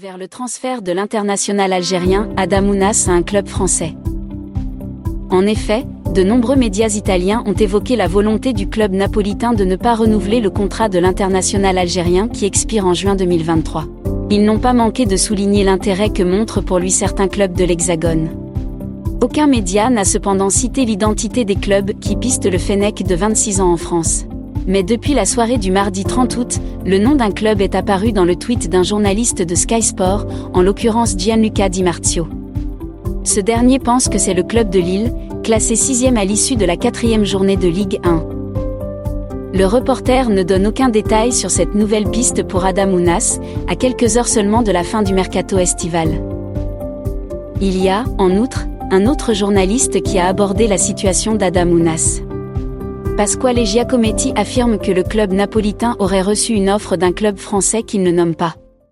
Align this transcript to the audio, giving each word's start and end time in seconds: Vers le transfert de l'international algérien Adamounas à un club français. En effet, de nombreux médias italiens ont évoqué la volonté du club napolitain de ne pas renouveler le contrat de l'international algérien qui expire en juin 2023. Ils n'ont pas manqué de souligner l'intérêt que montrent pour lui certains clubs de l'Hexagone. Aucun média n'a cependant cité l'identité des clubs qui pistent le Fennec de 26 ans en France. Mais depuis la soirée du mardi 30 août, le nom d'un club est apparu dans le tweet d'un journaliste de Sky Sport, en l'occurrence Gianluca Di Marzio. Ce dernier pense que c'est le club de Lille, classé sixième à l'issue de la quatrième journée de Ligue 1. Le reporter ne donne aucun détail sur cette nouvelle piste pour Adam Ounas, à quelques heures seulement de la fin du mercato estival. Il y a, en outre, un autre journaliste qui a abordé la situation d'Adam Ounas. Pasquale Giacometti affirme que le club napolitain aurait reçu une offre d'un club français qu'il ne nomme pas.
Vers 0.00 0.16
le 0.16 0.26
transfert 0.26 0.80
de 0.80 0.90
l'international 0.90 1.70
algérien 1.70 2.30
Adamounas 2.38 3.08
à 3.08 3.12
un 3.12 3.22
club 3.22 3.46
français. 3.46 3.92
En 5.28 5.44
effet, 5.44 5.84
de 6.14 6.22
nombreux 6.22 6.56
médias 6.56 6.96
italiens 6.96 7.44
ont 7.44 7.52
évoqué 7.52 7.94
la 7.94 8.08
volonté 8.08 8.54
du 8.54 8.70
club 8.70 8.92
napolitain 8.92 9.52
de 9.52 9.66
ne 9.66 9.76
pas 9.76 9.94
renouveler 9.94 10.40
le 10.40 10.48
contrat 10.48 10.88
de 10.88 10.98
l'international 10.98 11.76
algérien 11.76 12.28
qui 12.28 12.46
expire 12.46 12.86
en 12.86 12.94
juin 12.94 13.16
2023. 13.16 13.84
Ils 14.30 14.46
n'ont 14.46 14.58
pas 14.58 14.72
manqué 14.72 15.04
de 15.04 15.18
souligner 15.18 15.62
l'intérêt 15.62 16.08
que 16.08 16.22
montrent 16.22 16.62
pour 16.62 16.78
lui 16.78 16.90
certains 16.90 17.28
clubs 17.28 17.52
de 17.52 17.64
l'Hexagone. 17.64 18.30
Aucun 19.20 19.46
média 19.46 19.90
n'a 19.90 20.06
cependant 20.06 20.48
cité 20.48 20.86
l'identité 20.86 21.44
des 21.44 21.56
clubs 21.56 21.92
qui 22.00 22.16
pistent 22.16 22.50
le 22.50 22.56
Fennec 22.56 23.06
de 23.06 23.14
26 23.14 23.60
ans 23.60 23.70
en 23.70 23.76
France. 23.76 24.24
Mais 24.66 24.82
depuis 24.82 25.14
la 25.14 25.24
soirée 25.24 25.58
du 25.58 25.70
mardi 25.72 26.04
30 26.04 26.36
août, 26.36 26.60
le 26.86 26.98
nom 26.98 27.14
d'un 27.14 27.30
club 27.30 27.60
est 27.60 27.74
apparu 27.74 28.12
dans 28.12 28.24
le 28.24 28.36
tweet 28.36 28.68
d'un 28.68 28.82
journaliste 28.82 29.42
de 29.42 29.54
Sky 29.54 29.82
Sport, 29.82 30.26
en 30.52 30.62
l'occurrence 30.62 31.16
Gianluca 31.16 31.68
Di 31.68 31.82
Marzio. 31.82 32.28
Ce 33.24 33.40
dernier 33.40 33.78
pense 33.78 34.08
que 34.08 34.18
c'est 34.18 34.34
le 34.34 34.42
club 34.42 34.70
de 34.70 34.78
Lille, 34.78 35.12
classé 35.42 35.76
sixième 35.76 36.16
à 36.16 36.24
l'issue 36.24 36.56
de 36.56 36.64
la 36.64 36.76
quatrième 36.76 37.24
journée 37.24 37.56
de 37.56 37.68
Ligue 37.68 38.00
1. 38.04 38.24
Le 39.54 39.66
reporter 39.66 40.30
ne 40.30 40.42
donne 40.42 40.66
aucun 40.66 40.88
détail 40.88 41.32
sur 41.32 41.50
cette 41.50 41.74
nouvelle 41.74 42.10
piste 42.10 42.42
pour 42.42 42.64
Adam 42.64 42.90
Ounas, 42.90 43.38
à 43.68 43.76
quelques 43.76 44.16
heures 44.16 44.28
seulement 44.28 44.62
de 44.62 44.72
la 44.72 44.82
fin 44.82 45.02
du 45.02 45.12
mercato 45.12 45.58
estival. 45.58 46.08
Il 47.60 47.80
y 47.80 47.88
a, 47.88 48.04
en 48.18 48.30
outre, 48.36 48.66
un 48.90 49.06
autre 49.06 49.34
journaliste 49.34 50.02
qui 50.02 50.18
a 50.18 50.26
abordé 50.26 50.66
la 50.66 50.78
situation 50.78 51.34
d'Adam 51.34 51.68
Ounas. 51.68 52.22
Pasquale 53.16 53.66
Giacometti 53.66 54.32
affirme 54.36 54.78
que 54.78 54.90
le 54.90 55.02
club 55.02 55.32
napolitain 55.32 55.96
aurait 55.98 56.22
reçu 56.22 56.54
une 56.54 56.70
offre 56.70 56.96
d'un 56.96 57.12
club 57.12 57.36
français 57.36 57.82
qu'il 57.82 58.02
ne 58.02 58.10
nomme 58.10 58.34
pas. 58.34 58.54